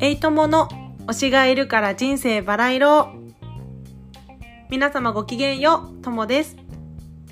[0.00, 0.68] エイトモの
[1.06, 3.12] 推しがいるから人生バラ色。
[4.70, 6.56] 皆様ごきげんよう、ともです。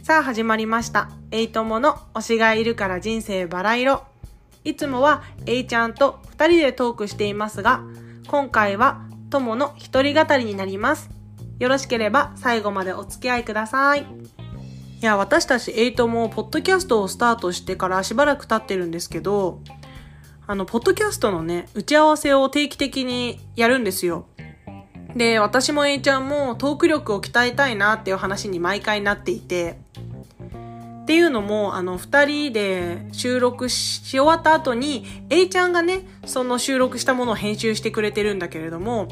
[0.02, 1.11] さあ始まりました。
[1.30, 4.04] エイトモの推しがいるから人生バラ色。
[4.64, 7.82] いつもはエイちゃんと二人でトークしていますが、
[8.29, 11.11] 今回はともの一人語りになります。
[11.58, 14.06] よろしければ最後までお付き合いください。
[15.02, 19.60] いや、私たちエイトもポッドキャストをスタートしてからしばらく経ってるんですけど、
[20.46, 24.27] あの、ポッドキャストのね、打ち合わせを定期的にやるんですよ。
[25.14, 29.78] で、私も A ちゃんもトーク力を鍛えたいなっていう話に毎回なっていて、
[31.02, 39.09] っていうのも、あの、二人で収録し終わった後に、A ちゃんがね、その収録したものを編集してくれてるんだけれども、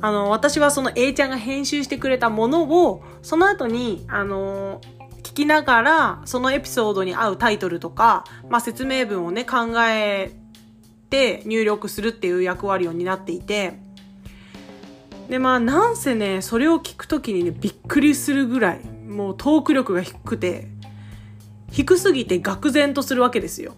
[0.00, 4.80] あの、私はその A ちゃんが編集してくれたものを、その後に、あの、
[5.22, 10.32] 聞きながら、そのエピソードに合うタイトルとか、まあ、説明文をね、考え
[11.10, 13.78] て入力するっていう役割を担っていて、
[15.28, 20.68] で、まあ、なんせね、それを聞くときにね、びっくりするぐらい、もうトーク力が低くて、
[21.70, 23.74] 低すぎて愕然とするわけですよ。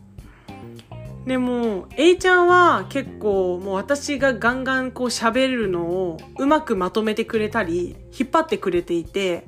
[1.31, 9.47] でも、A ちゃんは結構もう私がガンガンこう喋るのをうまくまとめてくれたり、引っ張ってくれていて、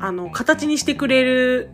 [0.00, 1.68] あの、形にしてくれる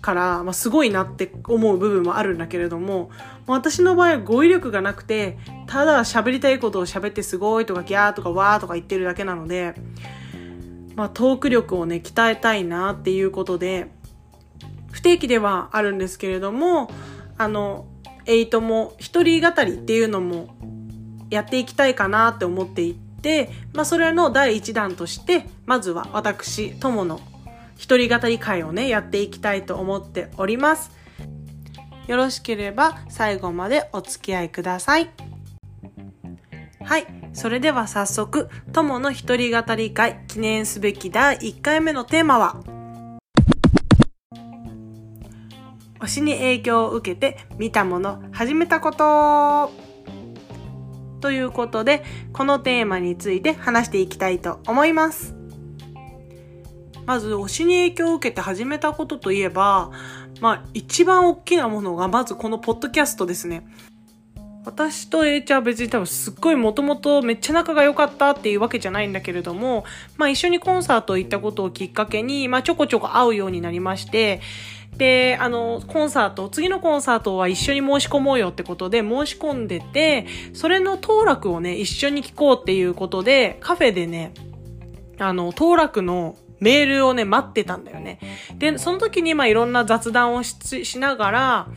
[0.00, 3.10] から、まあ、すごいなって思う部分もあるんだけれども、
[3.46, 9.74] 私の場合は語彙力がなくて、ただ喋りたいことを喋ってすごいとかギャーとかワーとか言ってるだけなので、
[10.96, 13.90] まあトーク力をね、鍛えたいなっていうことで、
[14.90, 16.90] 不定期ではあるんですけれども、
[17.40, 17.86] あの、
[18.30, 20.54] エイトも一人語りっていうのも
[21.30, 27.20] やっていきたいかなって思っていて、まあそれの第一弾として、まずは私、友の
[27.76, 30.92] 一人語り会をね、やっていきたいと思っております。
[32.06, 35.10] よろしければ最後までお付き合いください。
[36.84, 37.06] はい。
[37.32, 42.62] それでは早速、友の一人語り会記念すべき第1回目のテーマは、
[46.00, 49.70] 推しに影響を受けて見たもの、始めたこと
[51.20, 52.02] ということで、
[52.32, 55.34] このテーマについて話していきたいと思います。
[57.06, 59.90] まず、推しに影響を受けて始めたことといえば、
[60.40, 63.66] まあ、一番大きなものが、まずこのポッドキャストですね。
[64.64, 69.84] 私と A ちゃんは別に多分すっごいもともとめっちゃ仲が良かったっていうわけじゃないんだけれども、
[70.18, 74.40] まあ一緒にコンサート行ったことをきっかけに、まあちょこちょこ会うようになりまして、
[75.00, 84.34] で、あの、コンサート、次のコンサートは一緒に申し込もうよってことで申し込んでて、それの当落をね、一緒に聞こうっていうことで、カフェでね、
[85.18, 88.18] あの、当落のメールをね、待ってたんだよね。
[88.58, 91.68] で、その時にまあいろんな雑談をししながら、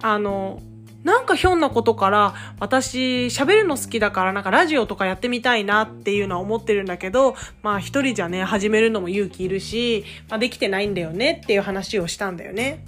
[0.00, 0.62] あの、
[1.04, 12.84] なんかひょんなことから、私、喋るの好きだから、なんかラジオとかやってみたいなっていうのは思ってるんだけど、まあ一人じゃね、始めるのも勇気いるし、まあできてないんだよねっていう話をしたんだよね。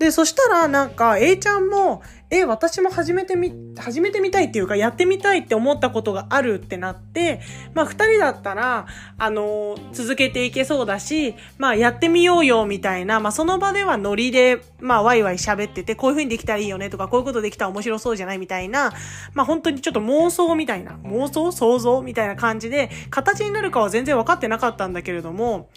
[0.00, 7.42] で、そしたらなんか A ちゃんも、え、私も始めてみ、始めてみたいっていうか、やってみたいって思ったことがあるってなって、
[7.74, 8.86] まあ二人だったら、
[9.18, 18.94] あの続けていけそうだし、まあやってみようよみたいな、まあその場ではノリで、まあワイワイ喋ってて、こういう風にできたらいいよねとか、こういうことできたら面白そうじゃないみたいな、
[19.34, 25.68] まあ本当にちょっと妄想みたいな、妄想想像みたいな感じで、形になるかは全然分かってなかったんだけれども、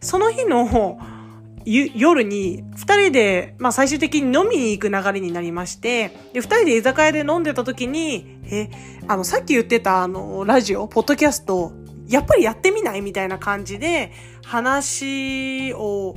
[0.00, 1.21] その日の、ゆ
[1.64, 8.70] 夜に二人で、まあ最終的に飲みに行く流れになりまして、で、二人で居酒屋で飲んでた時に、え、
[9.08, 11.72] あの、さっき言ってたあの、ラジオ、ポッドキャスト、
[12.08, 13.00] やっぱりやってみない？
[13.02, 14.12] みたいな感じで、
[14.44, 16.16] 話を、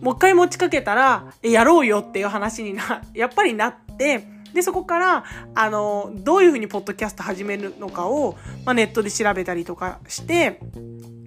[0.00, 4.24] もう一回持ちかけたら、やろうよっていう話にな、やっぱりなって、
[4.54, 5.24] で、そこから、
[5.54, 10.60] あの、どういうふうにポッドキャスト始めるのかを、まあ、ネットで調べたりとかして、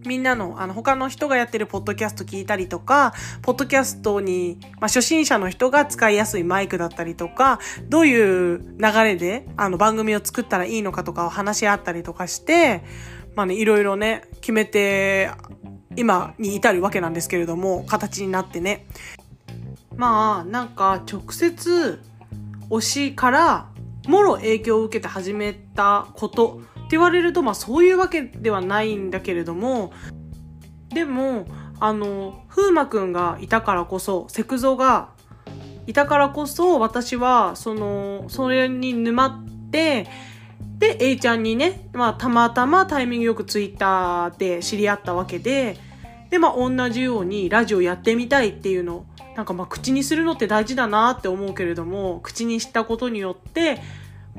[0.05, 12.83] みんなの、あの、他の人がやってるポッドキャスト聞いたりとか、ポッドキャストに、まあ、初心者の人が使いやすいマイクだったりとか、どういう流れで、あの、番組を作ったらいいのかとかを話し合ったりとかして、
[13.35, 15.31] まあね、いろいろね、決めて、
[15.95, 18.87] 今に至るわけなんですけれども、形になってね。
[19.95, 22.01] まあ、なんか、直接、
[22.69, 23.67] 推しから、
[24.07, 26.61] もろ影響を受けて始めたこと
[26.91, 29.91] 言われると、まあそういうわけではないんだけれども、
[30.89, 31.45] でも、
[31.79, 35.09] あの、風磨くんがいたからこそ、セクゾが
[35.87, 40.07] いたからこそ、私は、その、それに沼って、
[40.77, 45.77] で、A ちゃんにね、まあたまたまタイミングよくツイッターで知り合ったわけで、
[46.29, 49.05] で、まあ同じようにラジオやってみたいっていうの
[49.35, 53.79] なんかまあ口にするのって大事だなって思うけれども、口にしたことによって、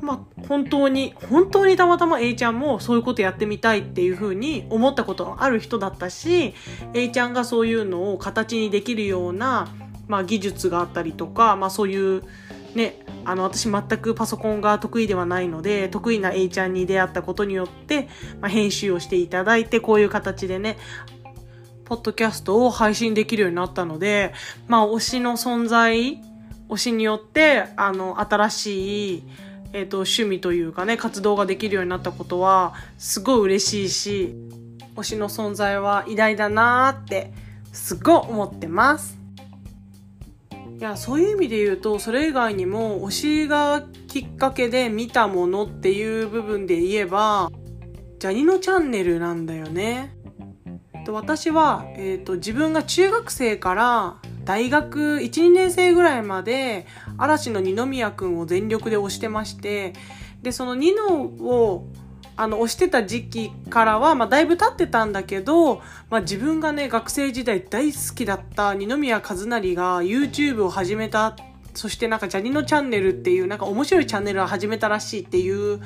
[0.00, 6.54] まあ、本当に、本当にたまたま A ちゃんもそういうことやってみたいっていうふうに思ったことがある人だったし、
[6.94, 9.68] A ちゃんがそういうのを形にできるような、
[10.08, 12.22] まあ、技術があったりとか、まあ、そういう
[12.74, 18.08] ね、あの、私全くパソコンが得意ではないので、得意な A ちゃんに出会ったことによって、
[18.40, 20.78] まあ、編集をしていただいて、こういう形でね、
[21.84, 24.32] ポッドキャストを配信できるようになったので、
[24.66, 26.22] まあ、推しの存在、
[26.68, 29.24] 推しによって、あの、新しい、
[29.72, 34.34] えっ、ー、と、趣味というかね、活動ができるようになったことは、すごい嬉しいし、
[34.96, 37.32] 推しの存在は偉大だなーって、
[37.72, 39.18] すごい思ってます。
[40.78, 43.10] いや、そういう意味で言うと、それ以外にも、推
[43.44, 47.50] しがきっかけで見たものっていう部分で言えば、
[48.18, 50.14] ジャニのチャンネルなんだよね。
[51.08, 56.86] 私は、えーと、自分が中学生から大学1、2年生ぐらいまで
[57.22, 59.92] 嵐の二宮くんを全力で推してまして、
[60.42, 61.86] で、そのニノを
[62.36, 65.76] あの、推してた時期からは、まあ、だいぶ経ってたんだけど、
[66.08, 71.36] まあ、自分がね、学生時代大好きだった二宮和也が YouTube を始めた、
[71.74, 75.80] そしてなんかジャニのチャンネルっていう、なんか面白いチャンネルを始めたらしいっていう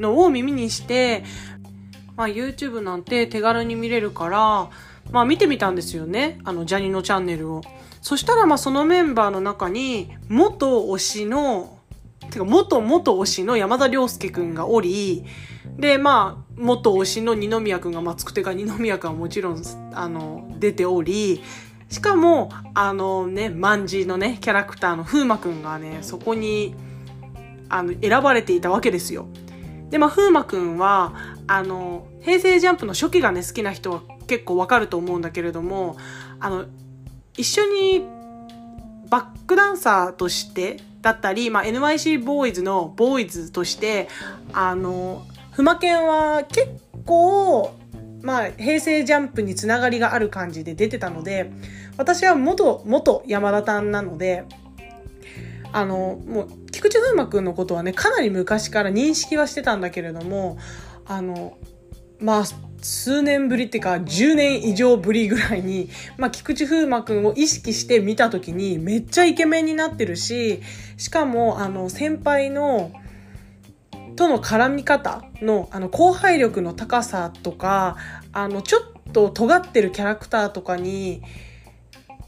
[0.00, 1.24] のを耳にして、
[2.16, 4.70] まあ、YouTube なんて手軽に見れるから、
[5.12, 6.40] まあ見てみたんですよね。
[6.44, 7.62] あの、ジャニのチャンネルを。
[8.02, 11.78] そしたらまあそのメンバーの中に、元推しの、
[12.30, 15.24] てか元元推しの山田涼介くんがおり、
[15.76, 19.62] で、まあ、元推しの二宮くんが、まあ、つくてか二宮くんはもちろん、
[19.94, 21.42] あの、出ており、
[21.90, 26.74] しかも、あのね、万事のね、キャラクターの風磨くんがね、そこに、
[27.68, 29.28] あの、選ばれていたわけですよ。
[29.90, 31.14] で、まあ、風磨くんは、
[31.46, 35.96] あの、平成ジャンプの初期がね、好きな人は結構わかると思うんだけれども、
[36.40, 36.66] あの、
[37.36, 38.06] 一緒に
[39.08, 44.08] バックダンサーとしてだったり、まあ、NYC ボーイズのボーイズとして、
[44.52, 46.68] あの、ふまけんは結
[47.04, 47.74] 構、
[48.22, 51.50] まあ、平成ジャンプにつながりがある感じで出てたので、
[51.96, 54.44] 私は元、元山田さんなので、
[55.72, 60.58] あの、もう、菊池風磨くんのことはね、かなり昔から認識はしてたんだけれども、
[61.06, 61.56] あの、
[62.20, 62.44] まあ、
[62.82, 65.88] 数年ぶりっていうか、10年以上ぶりぐらいに、
[66.18, 70.60] まあ、菊池風磨くんを意識して見たときに、めっちゃイケメンになってるし、
[70.96, 72.90] しかも、あの、先輩の、
[74.16, 77.96] との絡み方の、あの、後輩力の高さとか、
[78.32, 81.22] あの、ちょっと尖ってるキャラクターとかに、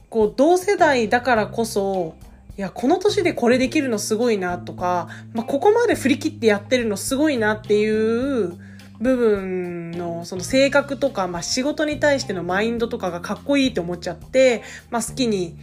[0.08, 2.14] こう、同世代だからこそ、
[2.56, 8.56] いや、この年でこれできるのすごいなとか、まあ、ここまで振り切ってやってるのすごいなっていう
[9.00, 15.56] 部分のその性格とか、まあ、仕事に対してのマインドとかがかっこいいって思っちゃって、まあ、好きに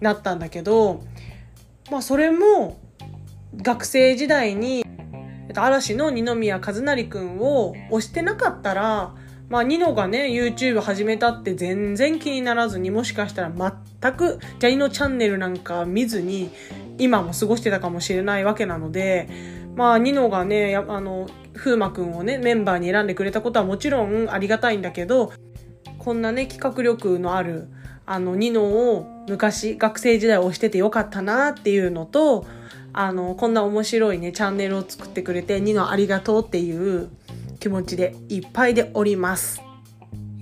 [0.00, 1.02] なったんだけど、
[1.90, 2.78] まあ、それも
[3.56, 4.84] 学生時代に
[5.54, 9.14] 嵐の二宮和也くんを推してなかったら、
[9.48, 13.52] まあ、ニノがね、YouTube 始めたって全然気にならずに、もしかしたら
[14.00, 16.50] 全く、ジャニのチャンネルなんか見ずに、
[16.98, 19.28] 今も過ごしてたかもしれないわけなので、
[19.76, 25.32] まあ、ニノがね、あの、風磨くんをね、メンバーに選んでくれたことはもちろんありがたいんだけど、
[25.98, 27.68] こんなね、企画力のある、
[28.06, 32.46] あの、ニノを昔、学生時代推しててよかったなっていうのと、
[32.92, 37.10] あの、こんな面白いね、チャンネルを作ってくれて、ニノありがとうっていう
[37.58, 39.60] 気持ちでいっぱいでおります。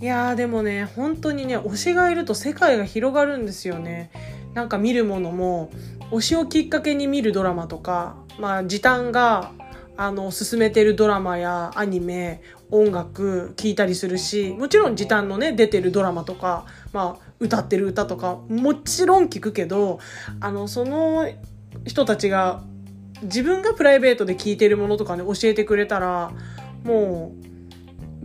[0.00, 4.10] いやーでもね、本当にね、推しがいると世界が広がるんですよね。
[4.52, 5.70] なんか見るものも、
[6.10, 9.52] 推しをきっかけに見るドラマとか、まあ時短が
[9.96, 20.00] あの、進めてるドラマやアニメ、音楽聴いたりするし、もちろん時短のね、出てるドラマとか、まあ、歌ってる歌とか、もちろん聞くけど、
[20.40, 21.28] あの、その
[21.84, 22.62] 人たちが、
[23.22, 26.32] 自分がプライベートで聴いてるものとかね、教えてくれたら、
[26.82, 27.44] もう、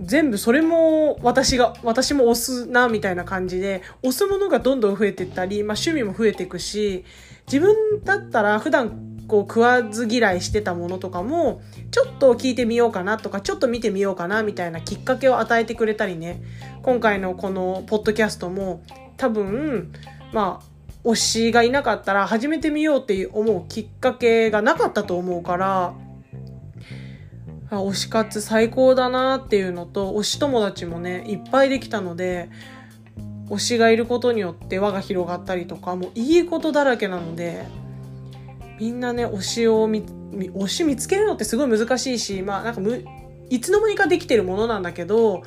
[0.02, 7.06] 全部それも私が、私も押すな、みたいな感じで、押すものがどんどん増えてったり、まあ趣味も増えていくし、
[7.46, 16.42] 自分だったら普段こう食わず嫌いしてたものとかもちょっと聞いてみようかなとかちょっと見てみようかなみたいなきっかけを与えてくれたりね。
[16.82, 18.82] 今回のこのポッドキャストも
[19.16, 19.94] 多分
[20.34, 25.94] まあ推しがいなかったら始めてみようって思うきっかけがなかったと思うから
[27.70, 32.50] 推し活最高だなっていうのと推し友達もねいっぱいできたので
[33.50, 37.66] 推しがいることによって輪が広がったりとかもういいことだらけなので
[38.80, 43.04] みんなね、推しを見、推し見つけるのってすごい難しいし、まあなんかむ、
[43.50, 45.44] いつの間にかできてるものなんだけど、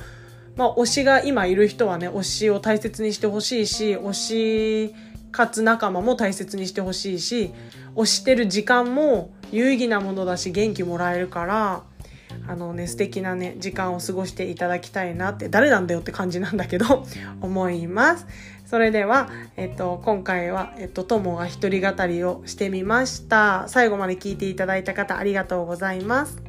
[0.55, 4.95] まあ推しが今いる人はね、推しを大切にしてほしいし、推し
[5.33, 7.51] かつ仲間も大切にしてほしいし
[7.95, 11.83] 推してる時間も有意義なものだし元気もらえるから
[12.47, 17.05] あのね素敵なね時間を過ごしていただきたいなって誰なんだよって感じなんだけど
[17.41, 18.27] 思います。
[18.73, 26.41] それでは、えっと、今回は、えっと、友が一人語りをしてみました最後まで聞いていただいた方ありがとうございます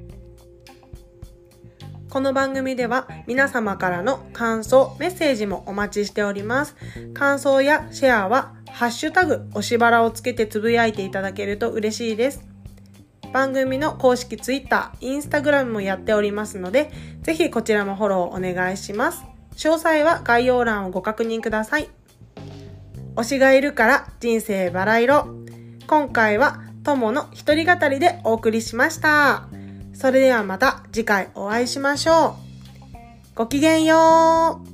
[2.09, 6.77] この番組では皆様からの感想、メッセージもお待ちしております。
[7.13, 12.43] 感想やシェアは、ハッシュタグ、おしばらをつけてつぶやいていただけると嬉しいです。
[13.35, 16.91] 番組の公式 Twitter、Instagram もやっておりますので、
[17.23, 19.25] ぜひこちらもフォローお願いします。
[19.57, 21.91] 詳細は概要欄をご確認ください。
[23.17, 25.27] 推しがいるから人生バラ色。
[25.87, 29.49] 今回は友の一人語りでお送りしました。
[29.93, 32.35] それではまた次回お会いしましょう。
[33.37, 34.74] ごきげんよう。